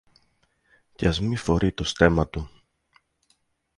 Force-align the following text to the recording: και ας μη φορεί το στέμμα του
και 0.95 1.07
ας 1.07 1.19
μη 1.21 1.35
φορεί 1.35 1.71
το 1.73 1.83
στέμμα 1.83 2.27
του 2.27 2.49